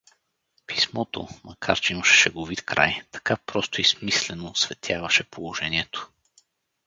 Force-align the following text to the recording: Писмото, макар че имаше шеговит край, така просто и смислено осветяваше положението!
Писмото, 0.67 1.27
макар 1.43 1.79
че 1.79 1.93
имаше 1.93 2.13
шеговит 2.13 2.61
край, 2.65 3.01
така 3.11 3.35
просто 3.37 3.81
и 3.81 3.83
смислено 3.83 4.51
осветяваше 4.51 5.23
положението! 5.23 6.09